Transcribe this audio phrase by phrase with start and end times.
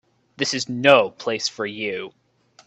[0.37, 2.15] This is no place for you.